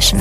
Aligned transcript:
Session. 0.00 0.20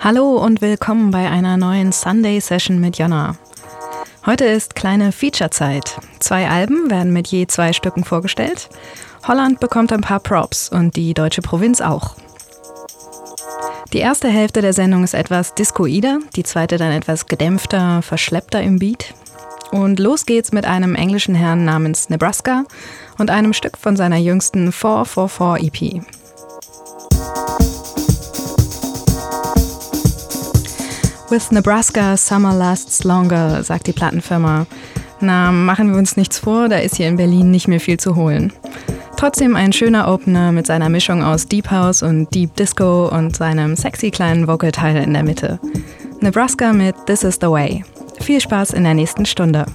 Hallo 0.00 0.36
und 0.36 0.60
willkommen 0.60 1.10
bei 1.10 1.30
einer 1.30 1.56
neuen 1.56 1.92
Sunday 1.92 2.40
Session 2.40 2.78
mit 2.78 2.98
Jonna. 2.98 3.36
Heute 4.26 4.44
ist 4.44 4.74
kleine 4.74 5.12
Feature-Zeit. 5.12 5.98
Zwei 6.18 6.48
Alben 6.50 6.90
werden 6.90 7.14
mit 7.14 7.28
je 7.28 7.46
zwei 7.46 7.72
Stücken 7.72 8.04
vorgestellt. 8.04 8.68
Holland 9.26 9.60
bekommt 9.60 9.94
ein 9.94 10.02
paar 10.02 10.20
Props 10.20 10.68
und 10.68 10.96
die 10.96 11.14
deutsche 11.14 11.40
Provinz 11.40 11.80
auch. 11.80 12.16
Die 13.94 13.98
erste 14.00 14.28
Hälfte 14.28 14.60
der 14.60 14.74
Sendung 14.74 15.04
ist 15.04 15.14
etwas 15.14 15.54
discoider, 15.54 16.18
die 16.36 16.42
zweite 16.42 16.76
dann 16.76 16.92
etwas 16.92 17.26
gedämpfter, 17.26 18.02
verschleppter 18.02 18.60
im 18.60 18.78
Beat. 18.78 19.14
Und 19.70 19.98
los 19.98 20.26
geht's 20.26 20.52
mit 20.52 20.64
einem 20.64 20.94
englischen 20.94 21.34
Herrn 21.34 21.64
namens 21.64 22.08
Nebraska 22.08 22.64
und 23.18 23.30
einem 23.30 23.52
Stück 23.52 23.76
von 23.76 23.96
seiner 23.96 24.16
jüngsten 24.16 24.72
444 24.72 25.66
EP. 25.66 26.02
With 31.30 31.50
Nebraska, 31.50 32.16
summer 32.16 32.54
lasts 32.54 33.02
longer, 33.02 33.62
sagt 33.64 33.86
die 33.86 33.92
Plattenfirma. 33.92 34.66
Na, 35.20 35.50
machen 35.50 35.90
wir 35.90 35.98
uns 35.98 36.16
nichts 36.16 36.38
vor, 36.38 36.68
da 36.68 36.76
ist 36.76 36.96
hier 36.96 37.08
in 37.08 37.16
Berlin 37.16 37.50
nicht 37.50 37.66
mehr 37.66 37.80
viel 37.80 37.98
zu 37.98 38.14
holen. 38.14 38.52
Trotzdem 39.16 39.56
ein 39.56 39.72
schöner 39.72 40.12
Opener 40.12 40.52
mit 40.52 40.66
seiner 40.66 40.88
Mischung 40.88 41.22
aus 41.22 41.46
Deep 41.46 41.70
House 41.70 42.02
und 42.02 42.32
Deep 42.34 42.54
Disco 42.56 43.08
und 43.08 43.34
seinem 43.34 43.74
sexy 43.74 44.10
kleinen 44.10 44.46
Vocalteil 44.46 45.02
in 45.02 45.14
der 45.14 45.22
Mitte. 45.22 45.58
Nebraska 46.20 46.72
mit 46.72 46.94
This 47.06 47.24
is 47.24 47.38
the 47.40 47.48
Way. 47.48 47.84
Viel 48.24 48.40
Spaß 48.40 48.70
in 48.70 48.84
der 48.84 48.94
nächsten 48.94 49.26
Stunde. 49.26 49.66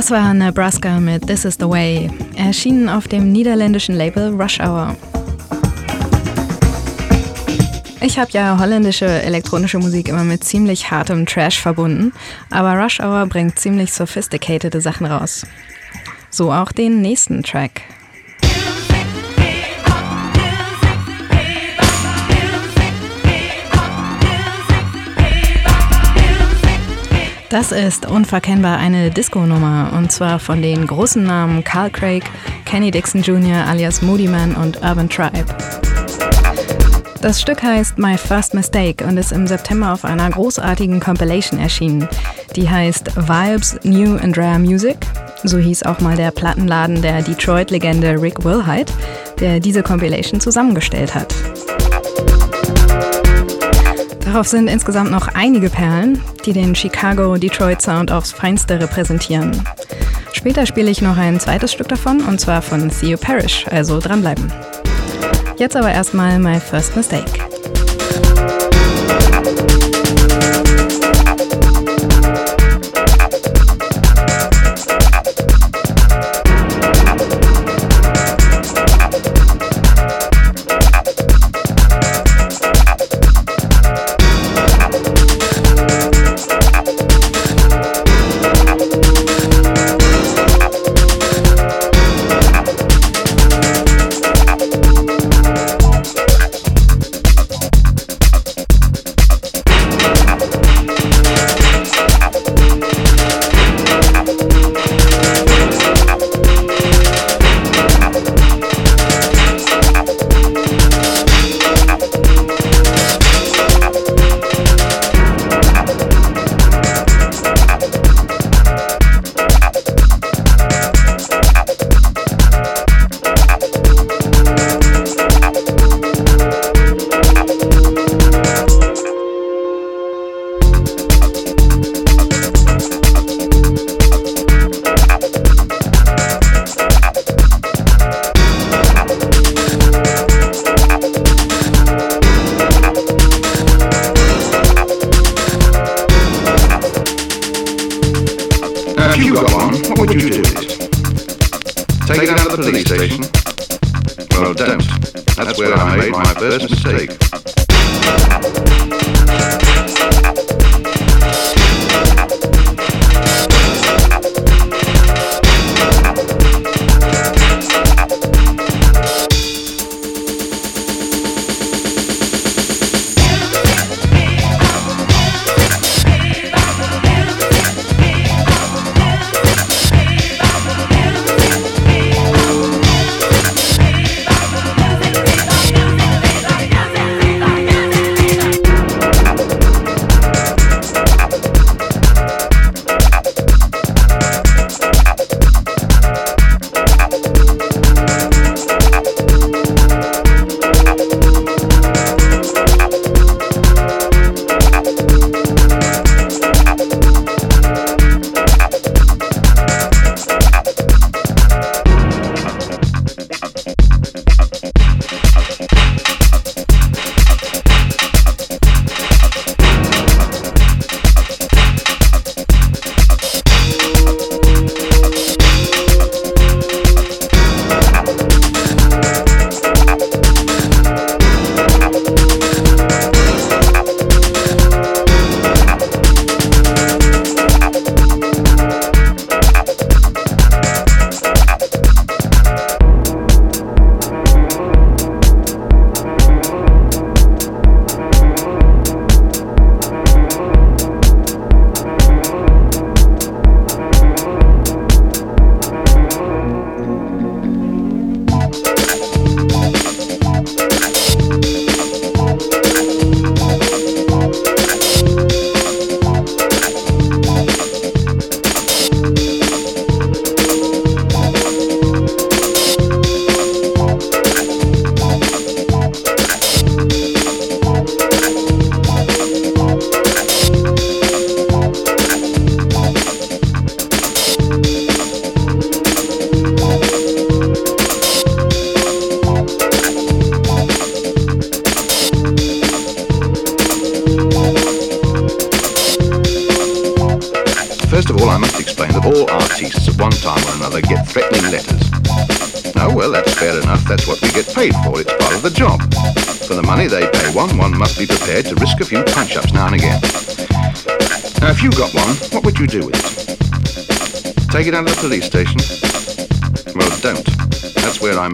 Das 0.00 0.10
war 0.10 0.32
Nebraska 0.32 0.98
mit 0.98 1.26
This 1.26 1.44
is 1.44 1.56
the 1.60 1.68
Way, 1.68 2.10
erschienen 2.34 2.88
auf 2.88 3.06
dem 3.06 3.32
niederländischen 3.32 3.94
Label 3.94 4.30
Rush 4.30 4.58
Hour. 4.58 4.96
Ich 8.00 8.18
habe 8.18 8.30
ja 8.30 8.58
holländische 8.58 9.04
elektronische 9.04 9.78
Musik 9.78 10.08
immer 10.08 10.24
mit 10.24 10.42
ziemlich 10.42 10.90
hartem 10.90 11.26
Trash 11.26 11.60
verbunden, 11.60 12.14
aber 12.48 12.82
Rush 12.82 12.98
Hour 13.00 13.26
bringt 13.26 13.58
ziemlich 13.58 13.92
sophisticated 13.92 14.72
Sachen 14.82 15.04
raus. 15.04 15.46
So 16.30 16.50
auch 16.50 16.72
den 16.72 17.02
nächsten 17.02 17.42
Track. 17.42 17.82
Das 27.50 27.72
ist 27.72 28.06
unverkennbar 28.06 28.78
eine 28.78 29.10
Disco-Nummer 29.10 29.92
und 29.98 30.12
zwar 30.12 30.38
von 30.38 30.62
den 30.62 30.86
großen 30.86 31.24
Namen 31.24 31.64
Carl 31.64 31.90
Craig, 31.90 32.22
Kenny 32.64 32.92
Dixon 32.92 33.22
Jr. 33.22 33.66
alias 33.66 34.02
Moody 34.02 34.28
Man 34.28 34.54
und 34.54 34.80
Urban 34.82 35.08
Tribe. 35.08 35.46
Das 37.20 37.40
Stück 37.40 37.60
heißt 37.60 37.98
My 37.98 38.16
First 38.16 38.54
Mistake 38.54 39.04
und 39.04 39.16
ist 39.16 39.32
im 39.32 39.48
September 39.48 39.92
auf 39.92 40.04
einer 40.04 40.30
großartigen 40.30 41.00
Compilation 41.00 41.58
erschienen. 41.58 42.08
Die 42.54 42.70
heißt 42.70 43.16
Vibes 43.16 43.80
New 43.82 44.16
and 44.18 44.38
Rare 44.38 44.60
Music. 44.60 44.98
So 45.42 45.58
hieß 45.58 45.82
auch 45.82 45.98
mal 45.98 46.16
der 46.16 46.30
Plattenladen 46.30 47.02
der 47.02 47.20
Detroit-Legende 47.20 48.22
Rick 48.22 48.44
Wilhite, 48.44 48.92
der 49.40 49.58
diese 49.58 49.82
Compilation 49.82 50.40
zusammengestellt 50.40 51.16
hat. 51.16 51.34
Darauf 54.32 54.46
sind 54.46 54.68
insgesamt 54.68 55.10
noch 55.10 55.26
einige 55.34 55.68
Perlen, 55.68 56.22
die 56.46 56.52
den 56.52 56.72
Chicago-Detroit 56.76 57.82
Sound 57.82 58.12
aufs 58.12 58.30
Feinste 58.30 58.80
repräsentieren. 58.80 59.50
Später 60.32 60.66
spiele 60.66 60.88
ich 60.88 61.02
noch 61.02 61.16
ein 61.16 61.40
zweites 61.40 61.72
Stück 61.72 61.88
davon, 61.88 62.20
und 62.20 62.40
zwar 62.40 62.62
von 62.62 62.88
Theo 62.90 63.18
Parrish, 63.18 63.66
also 63.68 63.98
dranbleiben. 63.98 64.52
Jetzt 65.56 65.74
aber 65.74 65.90
erstmal 65.90 66.38
My 66.38 66.60
First 66.60 66.94
Mistake. 66.94 67.49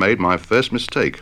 Made 0.07 0.21
my 0.21 0.37
first 0.37 0.71
mistake. 0.71 1.21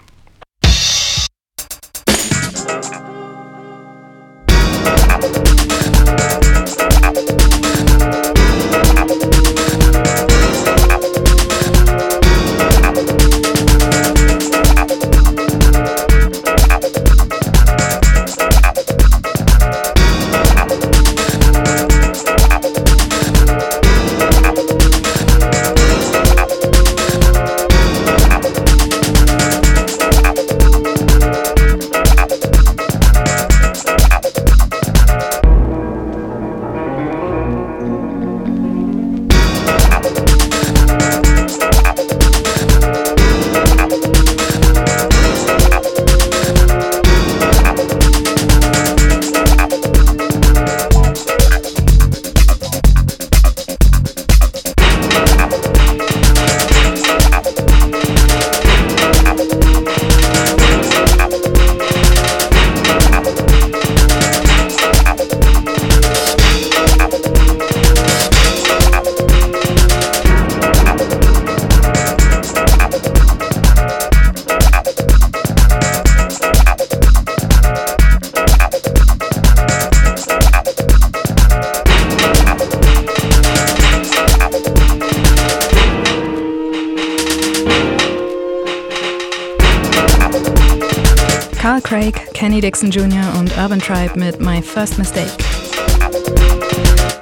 Dixon 92.64 92.90
Jr. 92.90 93.38
und 93.38 93.54
Urban 93.58 93.78
Tribe 93.78 94.18
mit 94.18 94.40
My 94.40 94.62
First 94.62 94.96
Mistake. 94.96 95.30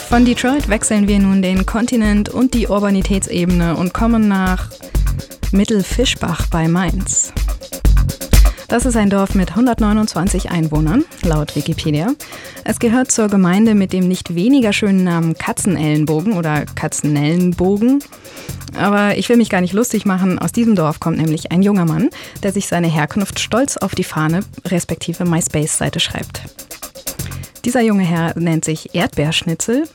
Von 0.09 0.25
Detroit 0.25 0.69
wechseln 0.69 1.09
wir 1.09 1.19
nun 1.19 1.43
den 1.43 1.67
Kontinent 1.67 2.29
und 2.29 2.55
die 2.55 2.69
Urbanitätsebene 2.69 3.75
und 3.75 3.93
kommen 3.93 4.29
nach 4.29 4.69
Mittelfischbach 5.51 6.47
bei 6.47 6.69
Mainz. 6.69 7.33
Das 8.69 8.87
ist 8.87 8.97
ein 8.97 9.11
Dorf 9.11 9.35
mit 9.35 9.51
129 9.51 10.49
Einwohnern, 10.49 11.05
laut 11.25 11.57
Wikipedia. 11.57 12.15
Es 12.73 12.79
gehört 12.79 13.13
zur 13.13 13.29
Gemeinde 13.29 13.75
mit 13.75 13.93
dem 13.93 14.09
nicht 14.09 14.35
weniger 14.35 14.73
schönen 14.73 15.05
Namen 15.05 15.37
Katzenellenbogen 15.37 16.33
oder 16.33 16.65
Katzenellenbogen. 16.65 18.03
Aber 18.79 19.19
ich 19.19 19.29
will 19.29 19.37
mich 19.37 19.51
gar 19.51 19.61
nicht 19.61 19.75
lustig 19.75 20.07
machen. 20.07 20.39
Aus 20.39 20.53
diesem 20.53 20.75
Dorf 20.75 20.99
kommt 20.99 21.19
nämlich 21.19 21.53
ein 21.53 21.61
junger 21.61 21.85
Mann, 21.85 22.09
der 22.43 22.51
sich 22.51 22.69
seine 22.69 22.87
Herkunft 22.87 23.41
stolz 23.41 23.77
auf 23.77 23.95
die 23.95 24.05
Fahne 24.05 24.41
respektive 24.65 25.27
MySpace-Seite 25.27 26.01
schreibt. 26.01 26.41
Dieser 27.67 27.83
junge 27.83 28.05
Herr 28.05 28.39
nennt 28.39 28.65
sich 28.65 28.95
Erdbeerschnitzel. 28.95 29.87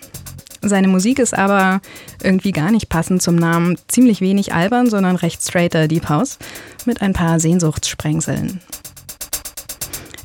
Seine 0.62 0.88
Musik 0.88 1.18
ist 1.18 1.34
aber 1.34 1.82
irgendwie 2.22 2.52
gar 2.52 2.70
nicht 2.70 2.90
passend 2.90 3.24
zum 3.24 3.38
Namen. 3.38 3.80
Ziemlich 3.88 4.22
wenig 4.22 4.54
albern, 4.54 4.88
sondern 4.88 5.16
recht 5.16 5.42
straighter 5.42 5.88
Deep 5.88 6.10
House 6.10 6.38
mit 6.86 7.02
ein 7.02 7.14
paar 7.14 7.40
Sehnsuchtssprengseln. 7.40 8.62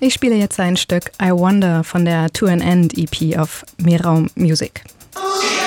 Ich 0.05 0.15
spiele 0.15 0.35
jetzt 0.35 0.59
ein 0.59 0.77
Stück 0.77 1.13
I 1.23 1.31
Wonder 1.31 1.85
von 1.85 2.05
der 2.05 2.29
To 2.33 2.47
an 2.47 2.61
End 2.61 2.99
EP 2.99 3.39
auf 3.39 3.65
Meerraum 3.79 4.31
Music. 4.35 4.83
no 5.15 5.62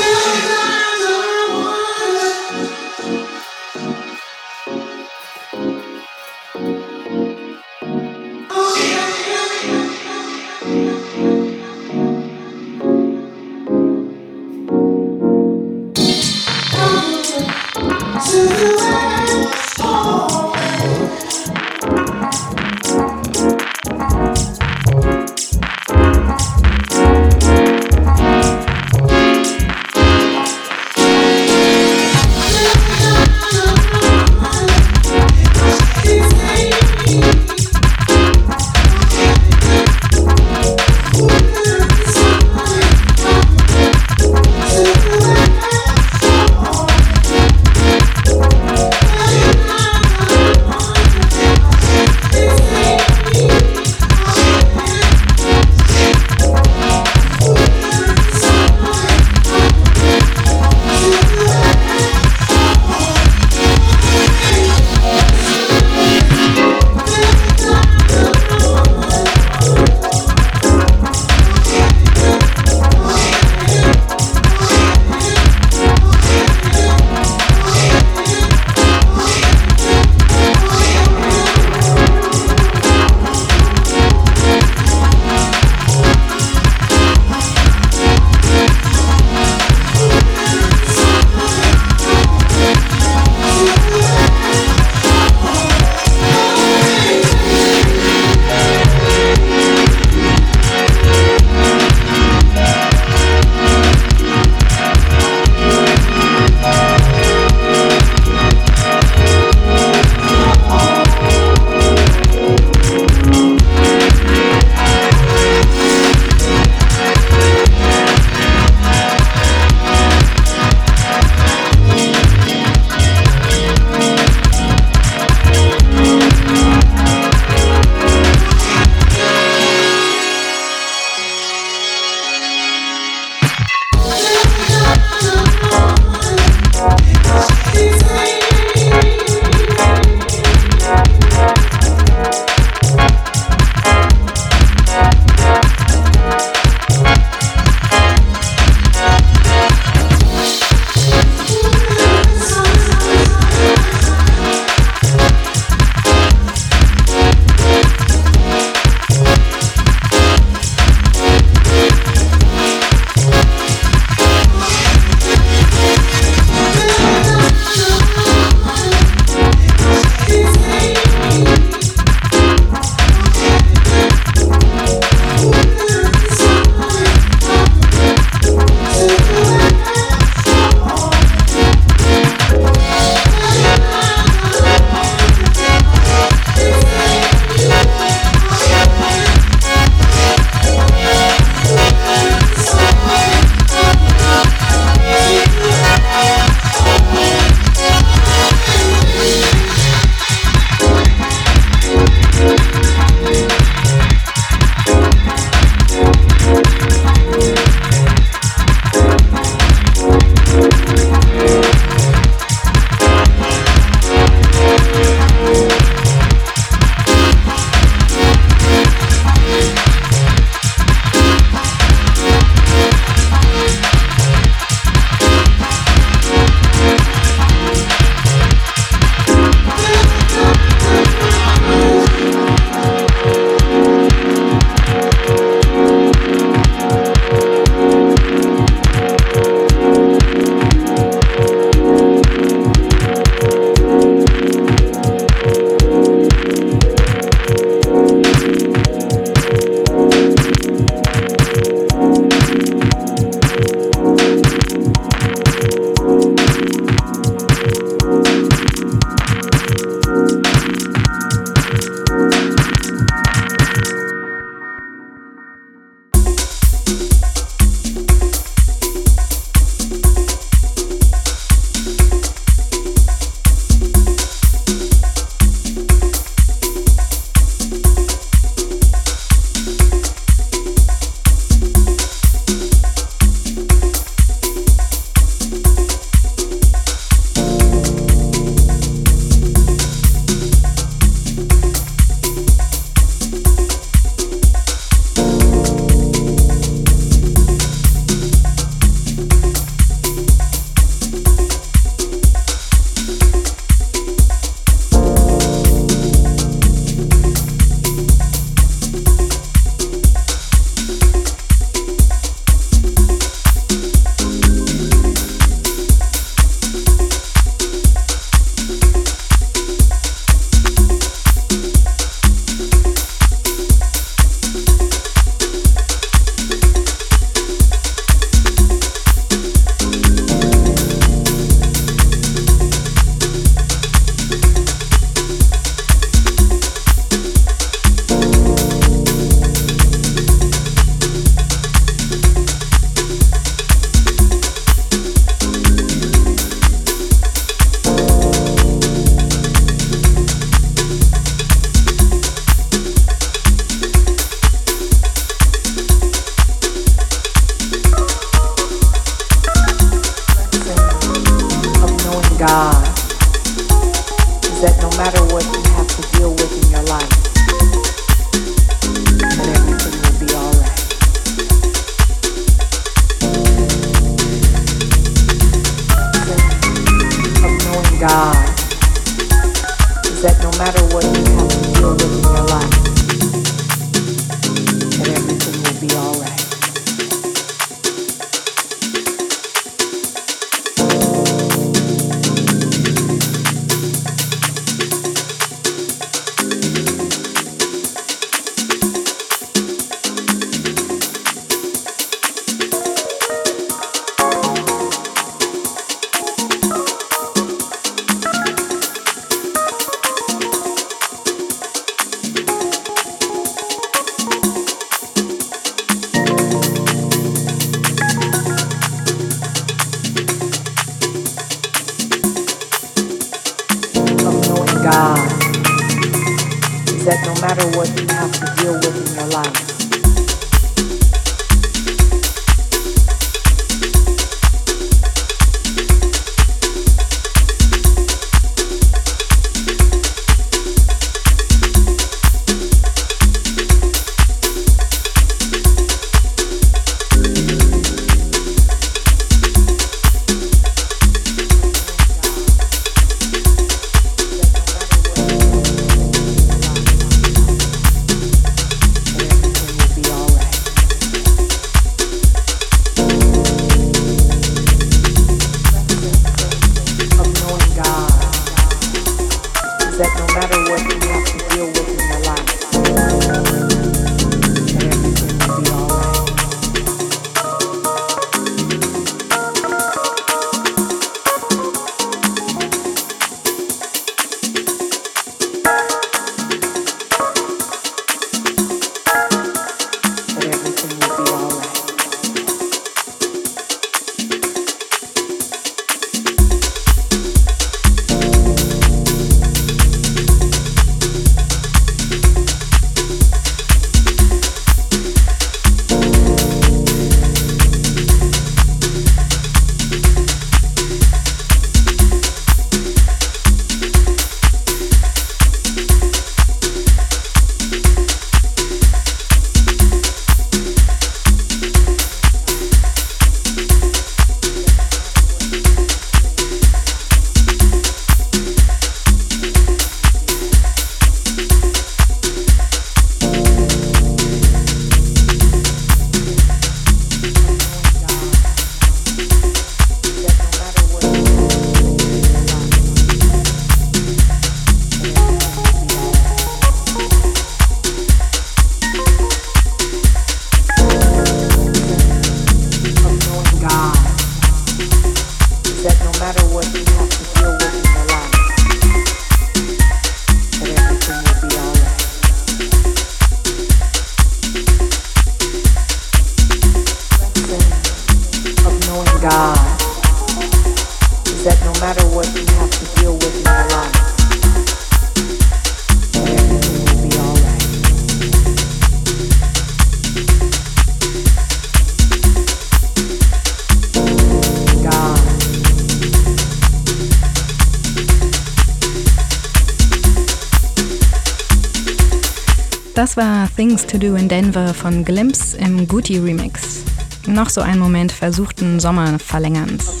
Das 593.14 593.22
war 593.26 593.46
Things 593.56 593.86
to 593.86 593.98
Do 593.98 594.14
in 594.14 594.26
Denver 594.26 594.72
von 594.72 595.04
Glimpse 595.04 595.58
im 595.58 595.86
Gucci 595.86 596.16
Remix. 596.16 596.82
Noch 597.26 597.50
so 597.50 597.60
ein 597.60 597.78
Moment 597.78 598.10
versuchten 598.10 598.80
Sommerverlängerns. 598.80 600.00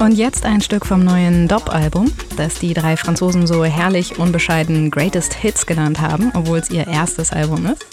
Und 0.00 0.12
jetzt 0.14 0.44
ein 0.44 0.60
Stück 0.62 0.84
vom 0.84 1.04
neuen 1.04 1.46
Dop-Album, 1.46 2.10
das 2.36 2.54
die 2.54 2.74
drei 2.74 2.96
Franzosen 2.96 3.46
so 3.46 3.64
herrlich 3.64 4.18
unbescheiden 4.18 4.90
Greatest 4.90 5.32
Hits 5.34 5.64
genannt 5.64 6.00
haben, 6.00 6.32
obwohl 6.34 6.58
es 6.58 6.70
ihr 6.70 6.88
erstes 6.88 7.32
Album 7.32 7.66
ist. 7.66 7.86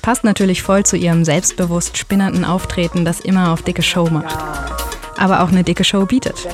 Passt 0.00 0.24
natürlich 0.24 0.62
voll 0.62 0.86
zu 0.86 0.96
ihrem 0.96 1.26
selbstbewusst 1.26 1.98
spinnernden 1.98 2.46
Auftreten, 2.46 3.04
das 3.04 3.20
immer 3.20 3.52
auf 3.52 3.60
dicke 3.60 3.82
Show 3.82 4.08
macht. 4.08 4.34
Aber 5.18 5.42
auch 5.42 5.48
eine 5.48 5.62
dicke 5.62 5.84
Show 5.84 6.06
bietet. 6.06 6.48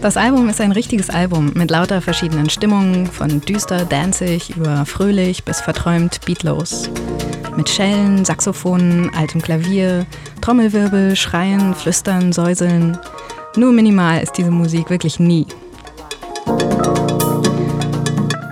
Das 0.00 0.16
Album 0.16 0.48
ist 0.48 0.60
ein 0.60 0.72
richtiges 0.72 1.10
Album 1.10 1.52
mit 1.54 1.70
lauter 1.70 2.00
verschiedenen 2.00 2.48
Stimmungen, 2.48 3.06
von 3.06 3.40
düster, 3.40 3.84
danzig 3.84 4.56
über 4.56 4.86
fröhlich 4.86 5.44
bis 5.44 5.60
verträumt 5.60 6.20
beatlos. 6.24 6.88
Mit 7.56 7.68
Schellen, 7.68 8.24
Saxophonen, 8.24 9.10
altem 9.14 9.42
Klavier, 9.42 10.06
Trommelwirbel, 10.40 11.16
Schreien, 11.16 11.74
Flüstern, 11.74 12.32
Säuseln. 12.32 12.96
Nur 13.56 13.72
minimal 13.72 14.22
ist 14.22 14.38
diese 14.38 14.50
Musik 14.50 14.90
wirklich 14.90 15.18
nie. 15.18 15.46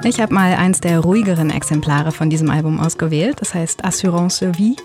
Ich 0.04 0.20
habe 0.20 0.34
mal 0.34 0.54
eins 0.54 0.80
der 0.80 1.00
ruhigeren 1.00 1.50
Exemplare 1.50 2.12
von 2.12 2.28
diesem 2.28 2.50
Album 2.50 2.80
ausgewählt, 2.80 3.36
das 3.40 3.54
heißt 3.54 3.84
Assurance 3.84 4.52
Vie 4.56 4.76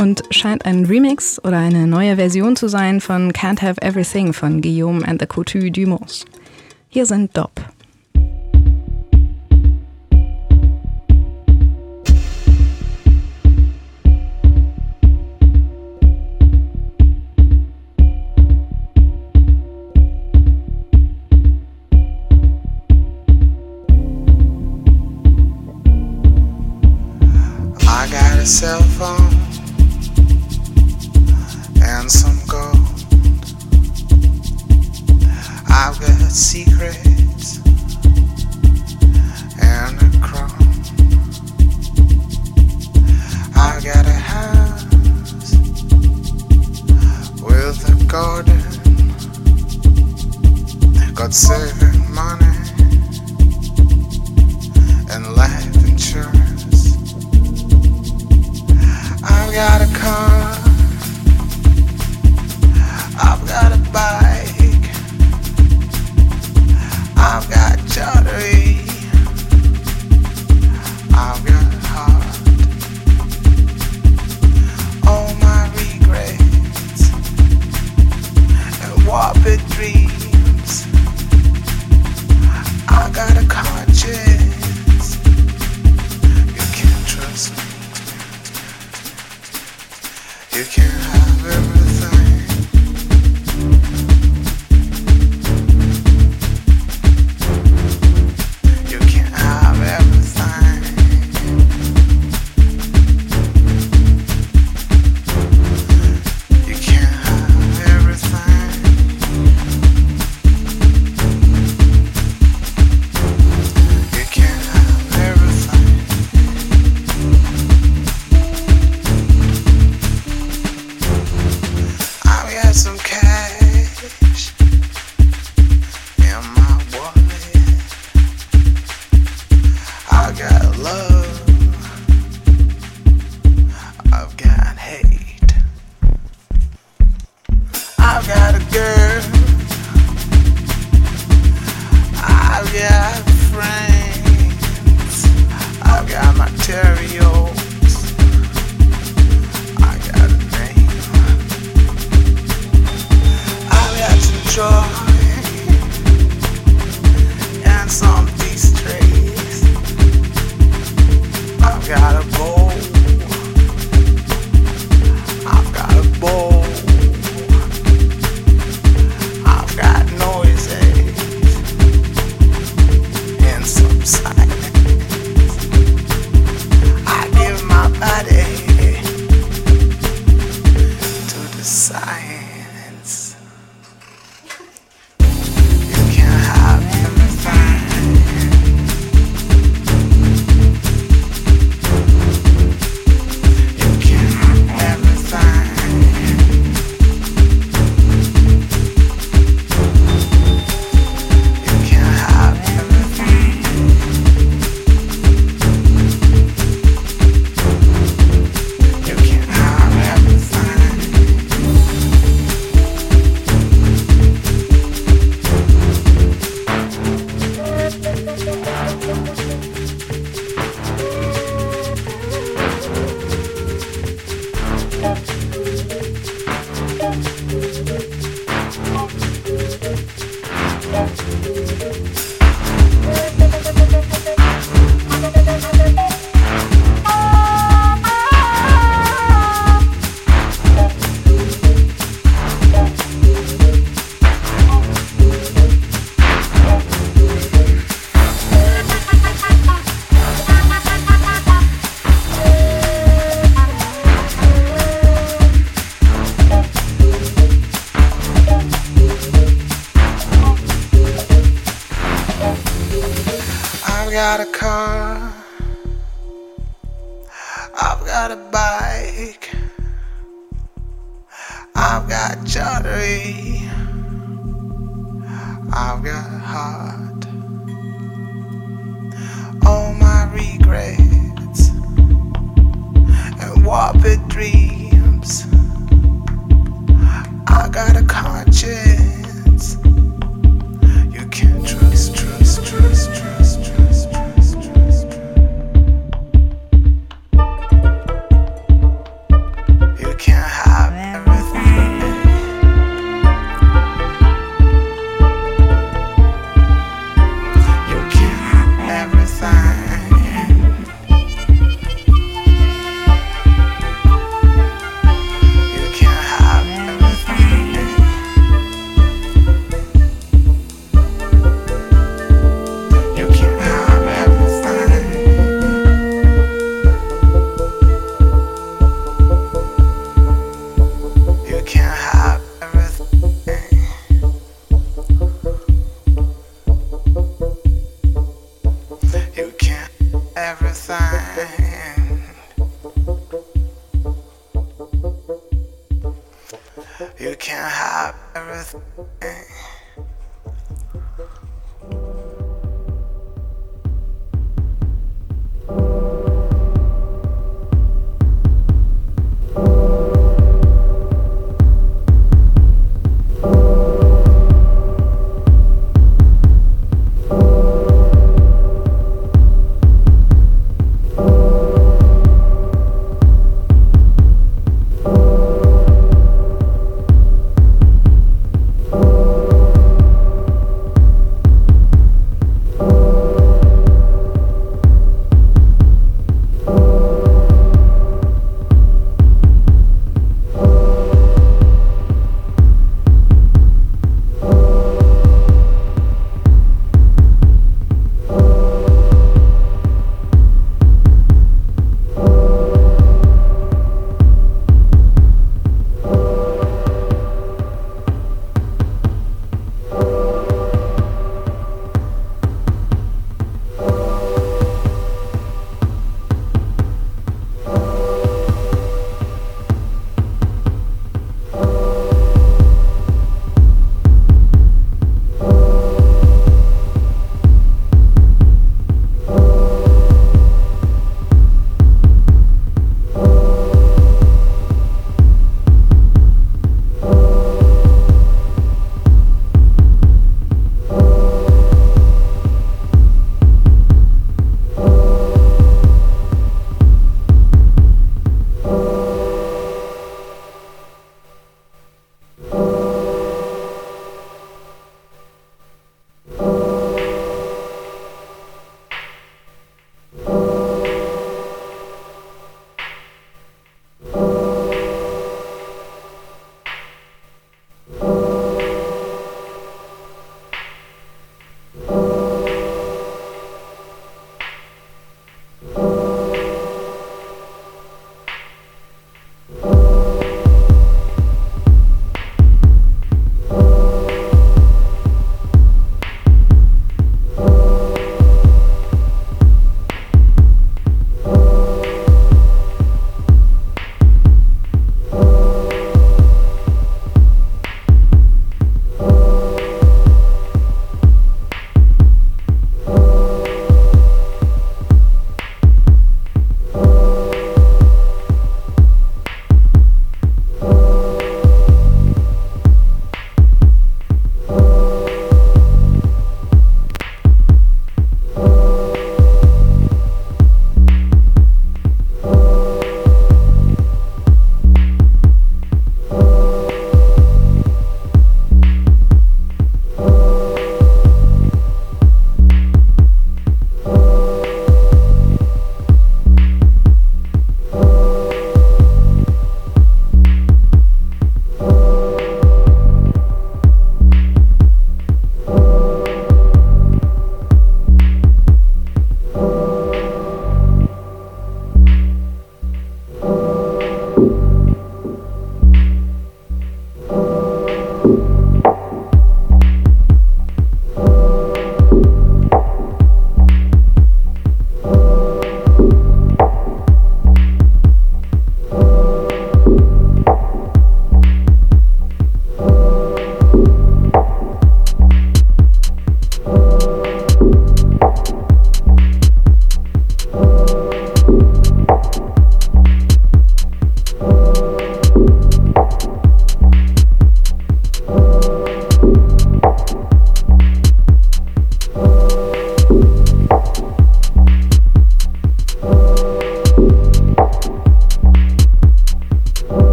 und 0.00 0.22
scheint 0.30 0.64
ein 0.64 0.86
Remix 0.86 1.38
oder 1.44 1.58
eine 1.58 1.86
neue 1.86 2.16
Version 2.16 2.56
zu 2.56 2.68
sein 2.68 3.02
von 3.02 3.32
Can't 3.32 3.60
Have 3.60 3.82
Everything 3.82 4.32
von 4.32 4.62
Guillaume 4.62 5.06
and 5.06 5.20
the 5.20 5.26
Couture 5.26 5.70
Dumont. 5.70 6.24
Hier 6.88 7.04
sind 7.04 7.36
Dop. 7.36 7.52
cell 28.46 28.82
phone 28.98 29.19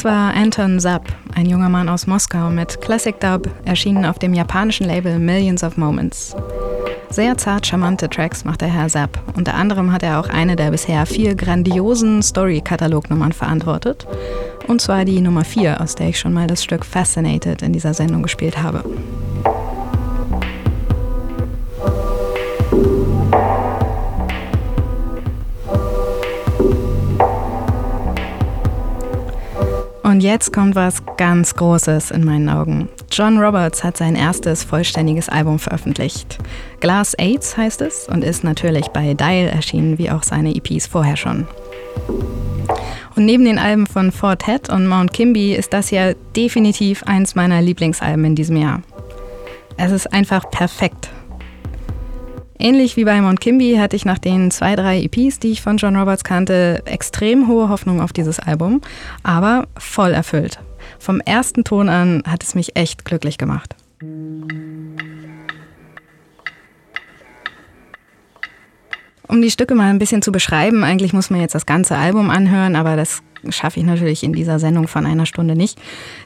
Das 0.00 0.04
war 0.06 0.32
Anton 0.34 0.80
Zapp, 0.80 1.12
ein 1.34 1.44
junger 1.44 1.68
Mann 1.68 1.90
aus 1.90 2.06
Moskau 2.06 2.48
mit 2.48 2.80
Classic 2.80 3.20
Dub, 3.20 3.50
erschienen 3.66 4.06
auf 4.06 4.18
dem 4.18 4.32
japanischen 4.32 4.86
Label 4.86 5.18
Millions 5.18 5.62
of 5.62 5.76
Moments. 5.76 6.34
Sehr 7.10 7.36
zart 7.36 7.66
charmante 7.66 8.08
Tracks 8.08 8.46
macht 8.46 8.62
der 8.62 8.68
Herr 8.68 8.88
Zapp. 8.88 9.22
Unter 9.36 9.52
anderem 9.52 9.92
hat 9.92 10.02
er 10.02 10.18
auch 10.18 10.30
eine 10.30 10.56
der 10.56 10.70
bisher 10.70 11.04
vier 11.04 11.34
grandiosen 11.34 12.22
Story-Katalognummern 12.22 13.32
verantwortet. 13.32 14.06
Und 14.68 14.80
zwar 14.80 15.04
die 15.04 15.20
Nummer 15.20 15.44
4, 15.44 15.82
aus 15.82 15.96
der 15.96 16.08
ich 16.08 16.18
schon 16.18 16.32
mal 16.32 16.46
das 16.46 16.64
Stück 16.64 16.86
Fascinated 16.86 17.60
in 17.60 17.74
dieser 17.74 17.92
Sendung 17.92 18.22
gespielt 18.22 18.62
habe. 18.62 18.82
Jetzt 30.30 30.52
kommt 30.52 30.76
was 30.76 31.02
ganz 31.16 31.56
Großes 31.56 32.12
in 32.12 32.24
meinen 32.24 32.48
Augen. 32.48 32.88
John 33.10 33.38
Roberts 33.38 33.82
hat 33.82 33.96
sein 33.96 34.14
erstes 34.14 34.62
vollständiges 34.62 35.28
Album 35.28 35.58
veröffentlicht. 35.58 36.38
Glass 36.78 37.14
AIDS 37.14 37.56
heißt 37.56 37.80
es 37.80 38.06
und 38.08 38.22
ist 38.22 38.44
natürlich 38.44 38.86
bei 38.88 39.14
Dial 39.14 39.48
erschienen, 39.48 39.98
wie 39.98 40.08
auch 40.08 40.22
seine 40.22 40.54
EPs 40.54 40.86
vorher 40.86 41.16
schon. 41.16 41.48
Und 43.16 43.24
neben 43.24 43.44
den 43.44 43.58
Alben 43.58 43.88
von 43.88 44.12
Fortet 44.12 44.70
und 44.70 44.86
Mount 44.86 45.12
Kimby 45.12 45.52
ist 45.52 45.72
das 45.72 45.90
ja 45.90 46.12
definitiv 46.36 47.02
eins 47.02 47.34
meiner 47.34 47.60
Lieblingsalben 47.60 48.24
in 48.24 48.36
diesem 48.36 48.56
Jahr. 48.56 48.82
Es 49.76 49.90
ist 49.90 50.12
einfach 50.12 50.48
perfekt 50.48 51.10
Ähnlich 52.62 52.98
wie 52.98 53.04
bei 53.04 53.18
Mount 53.22 53.40
Kimby 53.40 53.76
hatte 53.76 53.96
ich 53.96 54.04
nach 54.04 54.18
den 54.18 54.50
zwei, 54.50 54.76
drei 54.76 55.00
EPs, 55.00 55.38
die 55.38 55.50
ich 55.50 55.62
von 55.62 55.78
John 55.78 55.96
Roberts 55.96 56.24
kannte, 56.24 56.82
extrem 56.84 57.48
hohe 57.48 57.70
Hoffnung 57.70 58.02
auf 58.02 58.12
dieses 58.12 58.38
Album, 58.38 58.82
aber 59.22 59.66
voll 59.78 60.10
erfüllt. 60.10 60.58
Vom 60.98 61.20
ersten 61.20 61.64
Ton 61.64 61.88
an 61.88 62.22
hat 62.26 62.44
es 62.44 62.54
mich 62.54 62.76
echt 62.76 63.06
glücklich 63.06 63.38
gemacht. 63.38 63.74
Um 69.26 69.40
die 69.40 69.50
Stücke 69.50 69.74
mal 69.74 69.88
ein 69.88 69.98
bisschen 69.98 70.20
zu 70.20 70.30
beschreiben, 70.30 70.84
eigentlich 70.84 71.14
muss 71.14 71.30
man 71.30 71.40
jetzt 71.40 71.54
das 71.54 71.64
ganze 71.64 71.96
Album 71.96 72.28
anhören, 72.28 72.76
aber 72.76 72.94
das 72.94 73.22
schaffe 73.48 73.80
ich 73.80 73.86
natürlich 73.86 74.22
in 74.22 74.34
dieser 74.34 74.58
Sendung 74.58 74.86
von 74.86 75.06
einer 75.06 75.24
Stunde 75.24 75.56
nicht. 75.56 75.80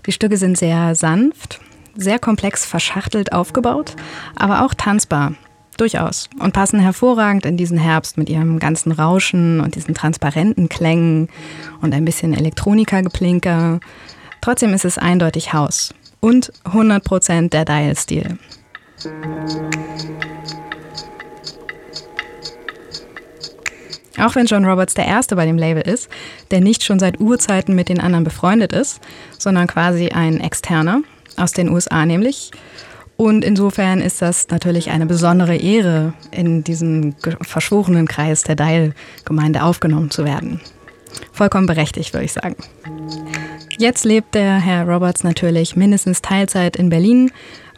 Die 0.06 0.12
Stücke 0.12 0.36
sind 0.36 0.58
sehr 0.58 0.96
sanft, 0.96 1.60
sehr 1.94 2.18
komplex 2.18 2.64
verschachtelt 2.64 3.32
aufgebaut, 3.32 3.94
aber 4.34 4.64
auch 4.64 4.74
tanzbar. 4.74 5.34
Durchaus. 5.76 6.28
Und 6.38 6.52
passen 6.52 6.80
hervorragend 6.80 7.46
in 7.46 7.56
diesen 7.56 7.78
Herbst 7.78 8.16
mit 8.16 8.28
ihrem 8.28 8.58
ganzen 8.58 8.92
Rauschen 8.92 9.60
und 9.60 9.74
diesen 9.74 9.94
transparenten 9.94 10.68
Klängen 10.68 11.28
und 11.80 11.94
ein 11.94 12.04
bisschen 12.04 12.32
Elektronika-Geplinker. 12.32 13.80
Trotzdem 14.40 14.74
ist 14.74 14.84
es 14.84 14.98
eindeutig 14.98 15.52
Haus. 15.52 15.94
Und 16.20 16.52
100% 16.64 17.50
der 17.50 17.64
Dial-Stil. 17.64 18.38
Auch 24.18 24.34
wenn 24.36 24.46
John 24.46 24.64
Roberts 24.64 24.94
der 24.94 25.06
Erste 25.06 25.34
bei 25.34 25.44
dem 25.44 25.58
Label 25.58 25.82
ist, 25.82 26.08
der 26.50 26.60
nicht 26.60 26.84
schon 26.84 26.98
seit 26.98 27.20
Urzeiten 27.20 27.74
mit 27.74 27.88
den 27.88 28.00
anderen 28.00 28.24
befreundet 28.24 28.72
ist, 28.72 29.00
sondern 29.38 29.66
quasi 29.66 30.10
ein 30.10 30.40
Externer, 30.40 31.02
aus 31.36 31.52
den 31.52 31.68
USA 31.68 32.06
nämlich, 32.06 32.52
und 33.16 33.44
insofern 33.44 34.00
ist 34.00 34.22
das 34.22 34.48
natürlich 34.48 34.90
eine 34.90 35.06
besondere 35.06 35.56
Ehre, 35.56 36.14
in 36.30 36.64
diesen 36.64 37.14
verschworenen 37.42 38.08
Kreis 38.08 38.42
der 38.42 38.56
Dial-Gemeinde 38.56 39.62
aufgenommen 39.62 40.10
zu 40.10 40.24
werden. 40.24 40.60
Vollkommen 41.32 41.66
berechtigt, 41.66 42.12
würde 42.12 42.24
ich 42.24 42.32
sagen. 42.32 42.56
Jetzt 43.78 44.04
lebt 44.04 44.34
der 44.34 44.56
Herr 44.56 44.88
Roberts 44.88 45.24
natürlich 45.24 45.76
mindestens 45.76 46.22
Teilzeit 46.22 46.76
in 46.76 46.88
Berlin, 46.88 47.30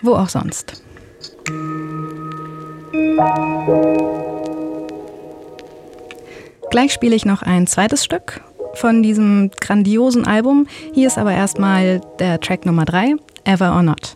wo 0.03 0.15
auch 0.15 0.29
sonst. 0.29 0.83
Gleich 6.71 6.93
spiele 6.93 7.15
ich 7.15 7.25
noch 7.25 7.43
ein 7.43 7.67
zweites 7.67 8.05
Stück 8.05 8.41
von 8.75 9.03
diesem 9.03 9.51
grandiosen 9.61 10.27
Album. 10.27 10.67
Hier 10.93 11.07
ist 11.07 11.19
aber 11.19 11.33
erstmal 11.33 12.01
der 12.19 12.41
Track 12.41 12.67
Nummer 12.67 12.85
3, 12.85 13.17
Ever 13.45 13.75
or 13.75 13.83
Not. 13.83 14.16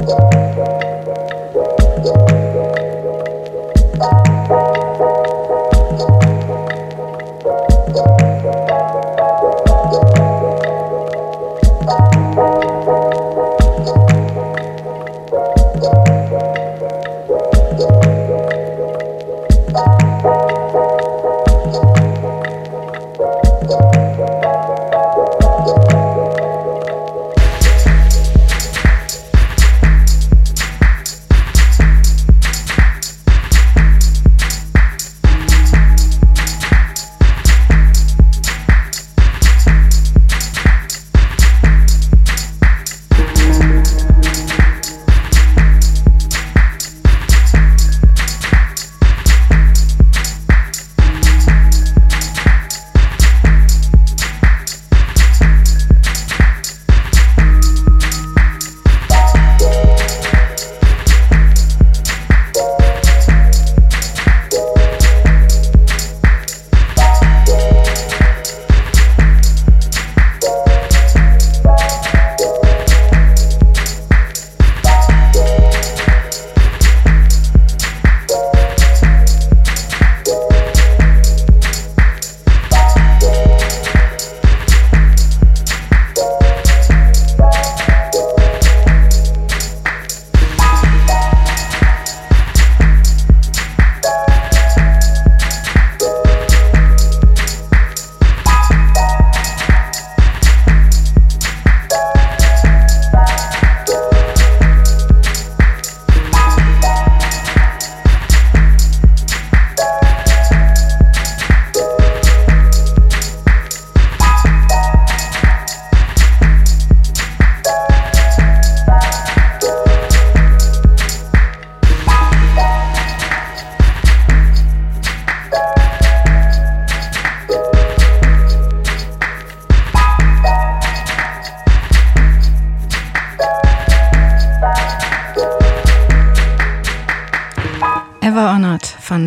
Música 0.00 0.87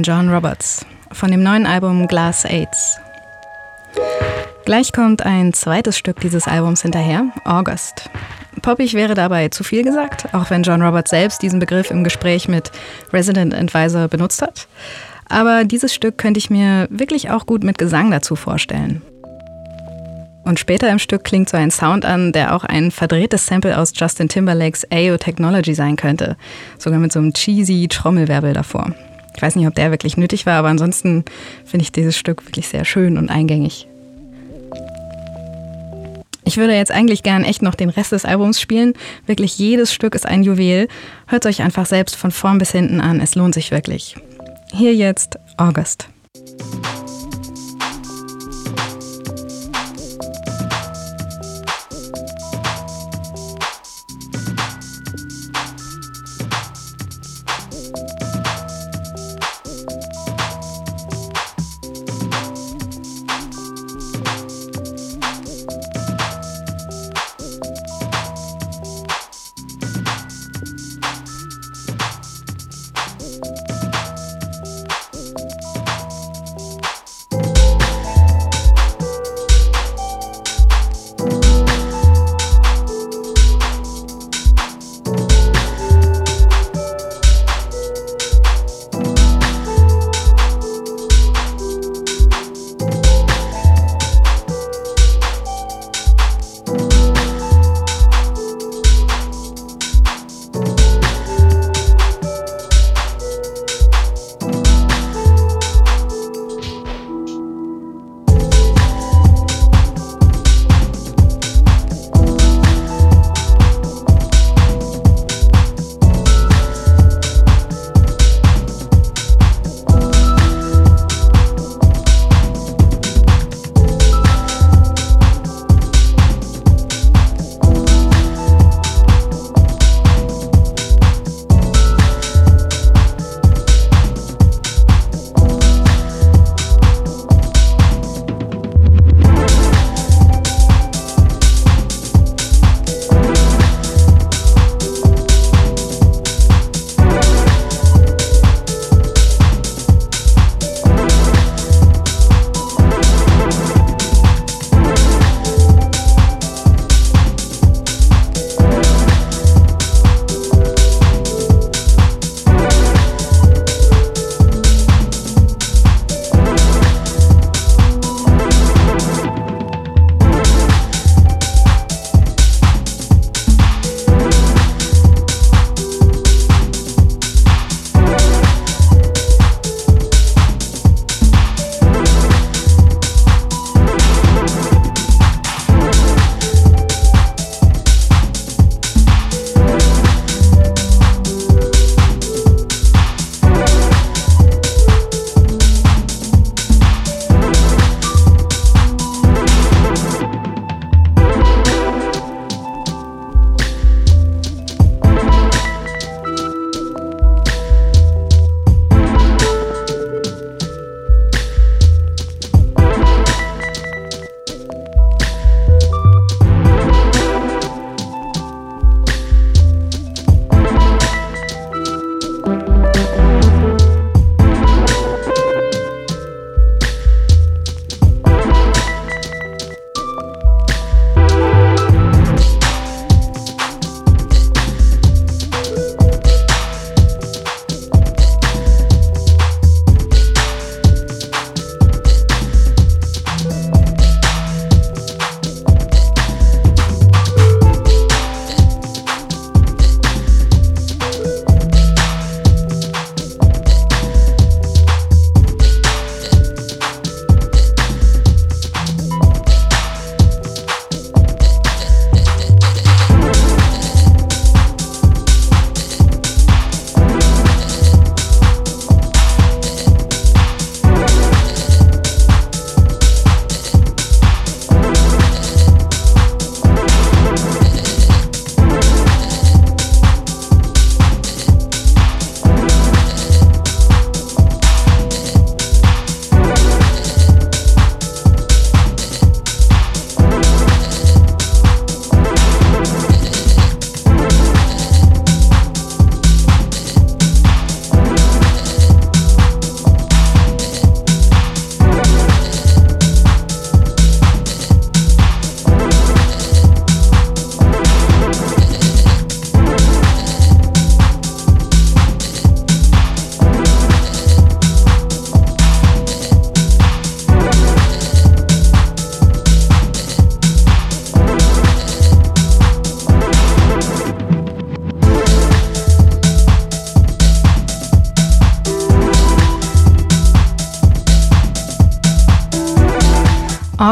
John 0.04 0.30
Roberts 0.30 0.86
von 1.12 1.32
dem 1.32 1.43
neuen 1.43 1.66
Album 1.66 2.08
Glass 2.08 2.45
Aids. 2.45 2.99
Gleich 4.66 4.93
kommt 4.93 5.26
ein 5.26 5.54
zweites 5.54 5.97
Stück 5.97 6.20
dieses 6.20 6.47
Albums 6.47 6.82
hinterher, 6.82 7.26
August. 7.43 8.10
Poppig 8.62 8.93
wäre 8.93 9.16
dabei 9.16 9.49
zu 9.49 9.64
viel 9.64 9.84
gesagt, 9.84 10.34
auch 10.34 10.49
wenn 10.49 10.64
John 10.64 10.82
Roberts 10.82 11.10
selbst 11.10 11.41
diesen 11.41 11.60
Begriff 11.60 11.91
im 11.91 12.04
Gespräch 12.04 12.47
mit 12.47 12.72
Resident 13.12 13.54
Advisor 13.54 14.08
benutzt 14.08 14.41
hat. 14.41 14.68
Aber 15.28 15.64
dieses 15.64 15.93
Stück 15.93 16.18
könnte 16.18 16.38
ich 16.38 16.49
mir 16.49 16.88
wirklich 16.89 17.30
auch 17.30 17.45
gut 17.45 17.64
mit 17.64 17.78
Gesang 17.78 18.12
dazu 18.12 18.36
vorstellen. 18.36 19.02
Und 20.43 20.60
später 20.60 20.89
im 20.89 20.99
Stück 20.99 21.24
klingt 21.24 21.49
so 21.49 21.58
ein 21.58 21.72
Sound 21.72 22.04
an, 22.04 22.32
der 22.32 22.56
auch 22.56 22.64
ein 22.64 22.91
verdrehtes 22.91 23.45
Sample 23.45 23.78
aus 23.78 23.93
Justin 23.95 24.28
Timberlakes 24.28 24.86
AO 24.91 25.18
Technology 25.18 25.74
sein 25.74 25.95
könnte. 25.95 26.36
Sogar 26.78 26.99
mit 26.99 27.12
so 27.12 27.20
einem 27.20 27.34
cheesy 27.34 27.88
Trommelwirbel 27.88 28.54
davor. 28.54 28.91
Ich 29.36 29.42
weiß 29.42 29.56
nicht, 29.56 29.68
ob 29.68 29.76
der 29.76 29.92
wirklich 29.92 30.18
nötig 30.18 30.46
war, 30.46 30.60
aber 30.60 30.68
ansonsten 30.68 31.26
finde 31.66 31.84
ich 31.84 31.92
dieses 31.92 32.18
Stück 32.18 32.46
wirklich 32.46 32.68
sehr 32.68 32.86
schön 32.86 33.18
und 33.18 33.30
eingängig. 33.30 33.88
Ich 36.44 36.58
würde 36.58 36.76
jetzt 36.76 36.92
eigentlich 36.92 37.24
gern 37.24 37.44
echt 37.44 37.62
noch 37.62 37.76
den 37.76 37.90
Rest 37.90 38.12
des 38.12 38.26
Albums 38.26 38.60
spielen. 38.60 38.94
Wirklich 39.26 39.58
jedes 39.58 39.94
Stück 39.94 40.16
ist 40.16 40.26
ein 40.26 40.44
Juwel. 40.44 40.88
Hört 41.28 41.46
euch 41.46 41.62
einfach 41.62 41.86
selbst 41.86 42.16
von 42.16 42.32
vorn 42.32 42.58
bis 42.58 42.72
hinten 42.72 43.00
an. 43.00 43.22
Es 43.22 43.36
lohnt 43.36 43.54
sich 43.54 43.72
wirklich. 43.72 44.16
Hier 44.74 44.94
jetzt 44.94 45.38
August. 45.58 46.10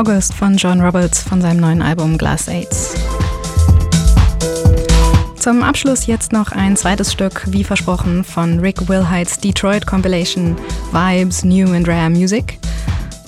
August 0.10 0.34
von 0.34 0.58
John 0.58 0.82
Roberts 0.82 1.22
von 1.22 1.40
seinem 1.40 1.60
neuen 1.60 1.84
Album 1.84 2.18
Glass 2.18 2.48
Aids. 2.48 2.96
Zum 5.38 5.62
Abschluss 5.62 6.08
jetzt 6.08 6.32
noch 6.32 6.52
ein 6.52 6.76
zweites 6.76 7.14
Stück, 7.14 7.44
wie 7.52 7.64
versprochen, 7.64 8.24
von 8.24 8.60
Rick 8.60 8.90
Wilhites 8.90 9.40
Detroit 9.40 9.86
Compilation 9.86 10.56
Vibes, 10.92 11.46
New 11.46 11.72
and 11.76 11.88
Rare 11.88 12.10
Music. 12.10 12.58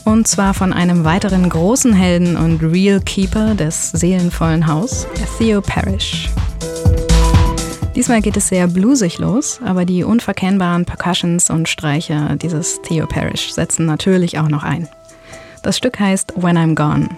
Und 0.06 0.28
zwar 0.28 0.56
von 0.56 0.74
einem 0.74 1.04
weiteren 1.04 1.48
großen 1.48 1.94
Helden 1.94 2.36
und 2.36 2.64
Real 2.64 3.00
Keeper 3.00 3.54
des 3.54 3.92
seelenvollen 3.92 4.66
Haus, 4.66 5.06
Theo 5.38 5.62
Parrish. 5.62 6.30
Diesmal 7.96 8.24
geht 8.24 8.38
es 8.38 8.48
sehr 8.48 8.66
bluesig 8.66 9.20
los, 9.20 9.60
aber 9.64 9.86
die 9.86 10.04
unverkennbaren 10.04 10.86
Percussions 10.86 11.52
und 11.52 11.70
Streicher 11.70 12.38
dieses 12.38 12.82
Theo 12.82 13.06
Parrish 13.06 13.54
setzen 13.54 13.86
natürlich 13.86 14.40
auch 14.40 14.50
noch 14.50 14.64
ein. 14.64 14.90
Das 15.64 15.78
Stück 15.78 16.00
heißt 16.00 16.34
When 16.36 16.58
I'm 16.58 16.76
Gone. 16.76 17.10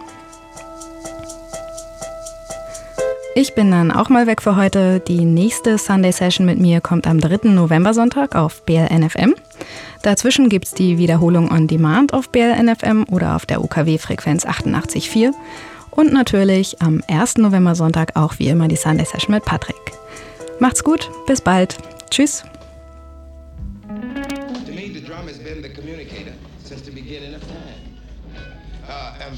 Ich 3.35 3.55
bin 3.55 3.71
dann 3.71 3.91
auch 3.91 4.09
mal 4.09 4.27
weg 4.27 4.41
für 4.41 4.55
heute. 4.55 4.99
Die 4.99 5.25
nächste 5.25 5.77
Sunday 5.77 6.11
Session 6.11 6.45
mit 6.45 6.59
mir 6.59 6.81
kommt 6.81 7.07
am 7.07 7.19
3. 7.19 7.49
November-Sonntag 7.49 8.35
auf 8.35 8.61
BLNFM. 8.63 9.33
Dazwischen 10.03 10.49
gibt 10.49 10.65
es 10.65 10.71
die 10.71 10.97
Wiederholung 10.97 11.51
on 11.51 11.67
Demand 11.67 12.13
auf 12.13 12.29
BLNFM 12.29 13.05
oder 13.09 13.35
auf 13.35 13.45
der 13.45 13.63
UKW-Frequenz 13.63 14.45
88.4. 14.45 15.31
Und 15.89 16.13
natürlich 16.13 16.81
am 16.81 17.01
1. 17.07 17.37
November-Sonntag 17.37 18.15
auch 18.15 18.37
wie 18.37 18.49
immer 18.49 18.67
die 18.67 18.75
Sunday 18.75 19.05
Session 19.05 19.33
mit 19.33 19.45
Patrick. 19.45 19.75
Macht's 20.59 20.83
gut, 20.83 21.09
bis 21.25 21.41
bald. 21.41 21.77
Tschüss. 22.11 22.43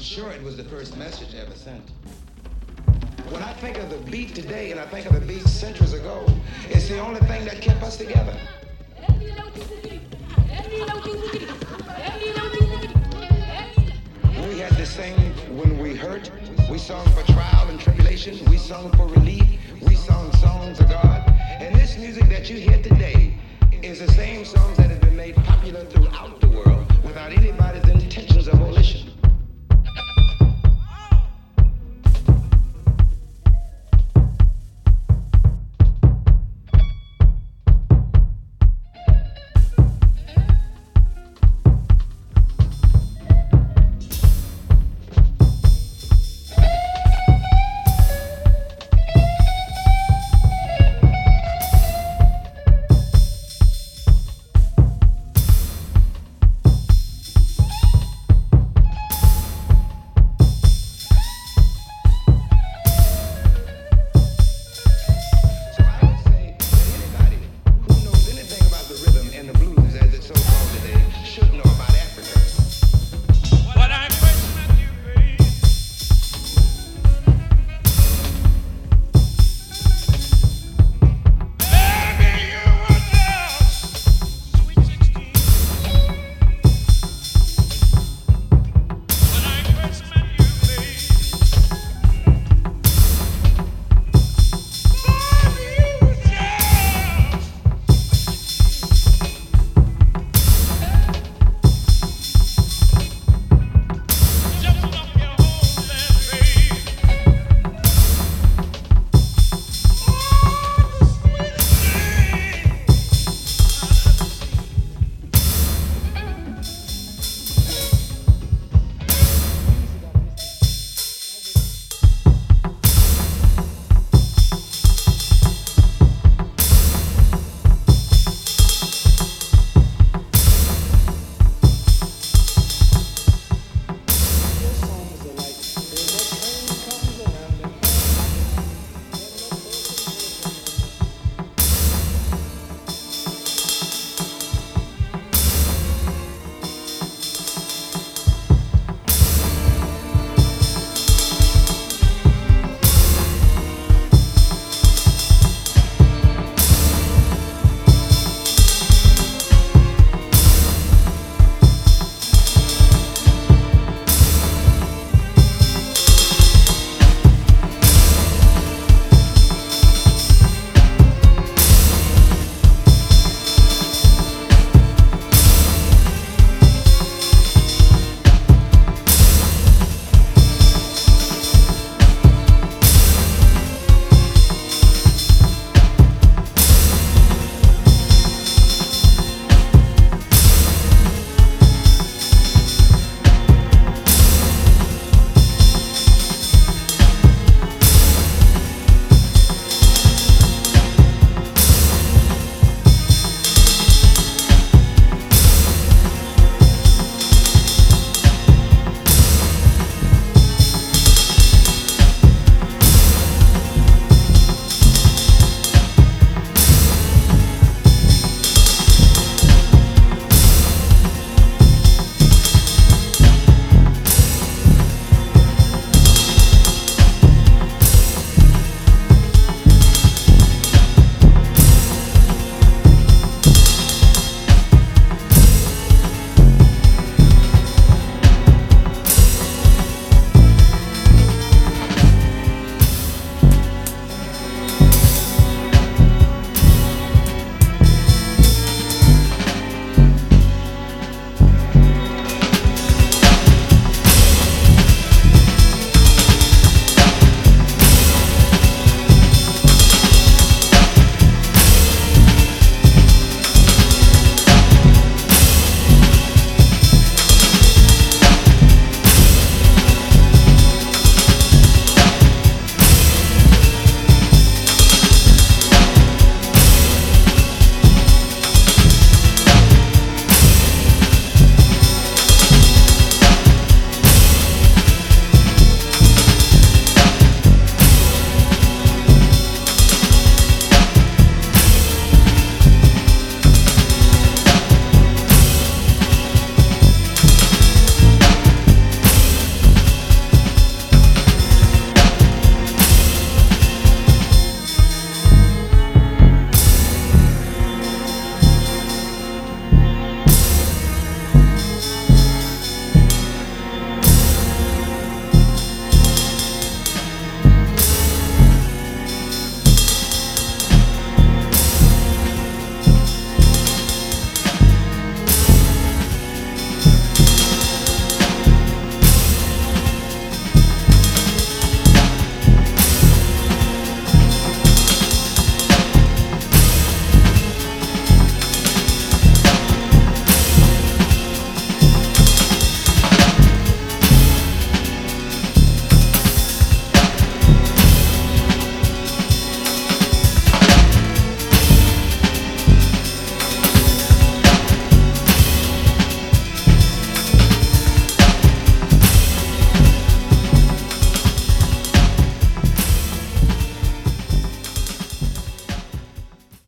sure 0.06 0.30
it 0.30 0.42
was 0.42 0.56
the 0.56 0.64
first 0.64 0.96
message 0.96 1.34
ever 1.34 1.54
sent. 1.54 1.90
When 3.30 3.42
I 3.42 3.52
think 3.54 3.76
of 3.76 3.90
the 3.90 3.98
beat 4.08 4.36
today 4.36 4.70
and 4.70 4.78
I 4.78 4.86
think 4.86 5.06
of 5.06 5.14
the 5.14 5.20
beat 5.20 5.42
centuries 5.48 5.94
ago, 5.94 6.24
it's 6.68 6.88
the 6.88 7.00
only 7.00 7.18
thing 7.20 7.44
that 7.46 7.60
kept 7.60 7.82
us 7.82 7.96
together. 7.96 8.38
We 14.48 14.60
had 14.60 14.76
the 14.76 14.86
same 14.86 15.32
when 15.58 15.76
we 15.78 15.96
hurt. 15.96 16.30
We 16.70 16.78
sung 16.78 17.04
for 17.08 17.24
trial 17.32 17.68
and 17.68 17.80
tribulation. 17.80 18.38
We 18.48 18.58
sung 18.58 18.92
for 18.92 19.06
relief. 19.08 19.58
We 19.82 19.96
sung 19.96 20.32
songs 20.34 20.78
of 20.78 20.88
God. 20.88 21.28
And 21.58 21.74
this 21.74 21.98
music 21.98 22.28
that 22.28 22.48
you 22.48 22.58
hear 22.58 22.80
today 22.80 23.34
is 23.82 23.98
the 23.98 24.12
same 24.12 24.44
songs 24.44 24.76
that 24.76 24.88
have 24.88 25.00
been 25.00 25.16
made 25.16 25.34
popular 25.34 25.84
throughout 25.84 26.40
the 26.40 26.48
world 26.48 26.86
without 27.02 27.32
anybody. 27.32 27.75